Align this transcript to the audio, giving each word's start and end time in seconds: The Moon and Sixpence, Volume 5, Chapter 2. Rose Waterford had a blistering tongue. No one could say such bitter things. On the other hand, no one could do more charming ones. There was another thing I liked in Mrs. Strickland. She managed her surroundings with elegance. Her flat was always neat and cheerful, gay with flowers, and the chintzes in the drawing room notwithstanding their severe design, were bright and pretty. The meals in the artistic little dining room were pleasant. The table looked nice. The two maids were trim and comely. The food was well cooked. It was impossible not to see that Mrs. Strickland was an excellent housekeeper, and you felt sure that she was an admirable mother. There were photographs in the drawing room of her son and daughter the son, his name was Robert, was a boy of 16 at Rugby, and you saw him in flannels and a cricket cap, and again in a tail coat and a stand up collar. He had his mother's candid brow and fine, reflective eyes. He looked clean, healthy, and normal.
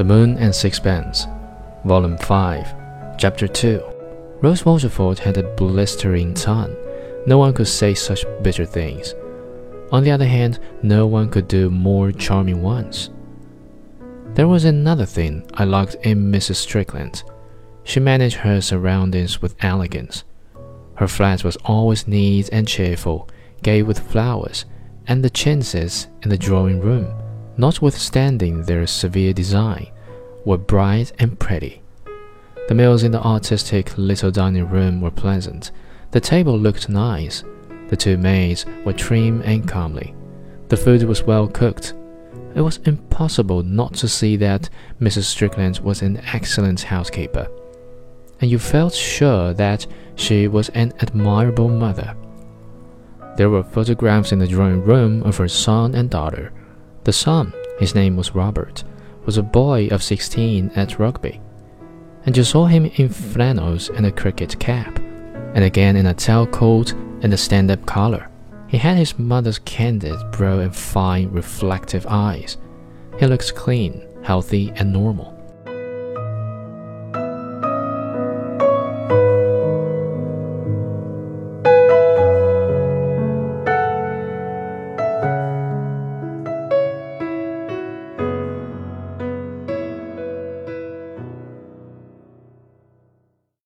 The 0.00 0.04
Moon 0.04 0.38
and 0.38 0.54
Sixpence, 0.54 1.26
Volume 1.84 2.16
5, 2.16 3.18
Chapter 3.18 3.46
2. 3.46 3.82
Rose 4.40 4.64
Waterford 4.64 5.18
had 5.18 5.36
a 5.36 5.54
blistering 5.56 6.32
tongue. 6.32 6.74
No 7.26 7.36
one 7.36 7.52
could 7.52 7.68
say 7.68 7.92
such 7.92 8.24
bitter 8.40 8.64
things. 8.64 9.14
On 9.92 10.02
the 10.02 10.10
other 10.10 10.24
hand, 10.24 10.58
no 10.82 11.06
one 11.06 11.28
could 11.28 11.48
do 11.48 11.68
more 11.68 12.12
charming 12.12 12.62
ones. 12.62 13.10
There 14.32 14.48
was 14.48 14.64
another 14.64 15.04
thing 15.04 15.44
I 15.52 15.64
liked 15.64 15.96
in 15.96 16.32
Mrs. 16.32 16.54
Strickland. 16.54 17.22
She 17.84 18.00
managed 18.00 18.36
her 18.36 18.62
surroundings 18.62 19.42
with 19.42 19.54
elegance. 19.62 20.24
Her 20.94 21.08
flat 21.08 21.44
was 21.44 21.58
always 21.66 22.08
neat 22.08 22.48
and 22.50 22.66
cheerful, 22.66 23.28
gay 23.62 23.82
with 23.82 23.98
flowers, 23.98 24.64
and 25.06 25.22
the 25.22 25.28
chintzes 25.28 26.06
in 26.22 26.30
the 26.30 26.38
drawing 26.38 26.80
room 26.80 27.12
notwithstanding 27.60 28.62
their 28.62 28.86
severe 28.86 29.32
design, 29.32 29.86
were 30.44 30.58
bright 30.58 31.12
and 31.18 31.38
pretty. 31.38 31.82
The 32.68 32.74
meals 32.74 33.02
in 33.02 33.12
the 33.12 33.22
artistic 33.22 33.96
little 33.96 34.30
dining 34.30 34.68
room 34.68 35.00
were 35.00 35.10
pleasant. 35.10 35.70
The 36.12 36.20
table 36.20 36.58
looked 36.58 36.88
nice. 36.88 37.44
The 37.88 37.96
two 37.96 38.16
maids 38.16 38.66
were 38.84 38.92
trim 38.92 39.42
and 39.42 39.66
comely. 39.66 40.14
The 40.68 40.76
food 40.76 41.02
was 41.04 41.22
well 41.22 41.48
cooked. 41.48 41.94
It 42.54 42.60
was 42.60 42.78
impossible 42.78 43.62
not 43.62 43.94
to 43.94 44.08
see 44.08 44.36
that 44.36 44.68
Mrs. 45.00 45.24
Strickland 45.24 45.78
was 45.80 46.02
an 46.02 46.22
excellent 46.32 46.82
housekeeper, 46.82 47.48
and 48.40 48.50
you 48.50 48.58
felt 48.58 48.94
sure 48.94 49.52
that 49.54 49.86
she 50.14 50.48
was 50.48 50.68
an 50.70 50.92
admirable 51.00 51.68
mother. 51.68 52.16
There 53.36 53.50
were 53.50 53.62
photographs 53.62 54.32
in 54.32 54.38
the 54.38 54.46
drawing 54.46 54.82
room 54.82 55.22
of 55.22 55.36
her 55.36 55.48
son 55.48 55.94
and 55.94 56.10
daughter 56.10 56.52
the 57.04 57.12
son, 57.12 57.52
his 57.78 57.94
name 57.94 58.16
was 58.16 58.34
Robert, 58.34 58.84
was 59.30 59.38
a 59.38 59.42
boy 59.44 59.86
of 59.92 60.02
16 60.02 60.72
at 60.74 60.98
Rugby, 60.98 61.40
and 62.26 62.36
you 62.36 62.42
saw 62.42 62.66
him 62.66 62.86
in 62.96 63.08
flannels 63.08 63.88
and 63.88 64.04
a 64.04 64.10
cricket 64.10 64.58
cap, 64.58 64.98
and 65.54 65.62
again 65.62 65.94
in 65.94 66.06
a 66.06 66.14
tail 66.14 66.48
coat 66.48 66.90
and 67.22 67.32
a 67.32 67.36
stand 67.36 67.70
up 67.70 67.86
collar. 67.86 68.28
He 68.66 68.76
had 68.76 68.96
his 68.96 69.16
mother's 69.20 69.60
candid 69.60 70.16
brow 70.32 70.58
and 70.58 70.74
fine, 70.74 71.30
reflective 71.30 72.08
eyes. 72.08 72.56
He 73.20 73.26
looked 73.26 73.54
clean, 73.54 74.02
healthy, 74.24 74.72
and 74.74 74.92
normal. 74.92 75.39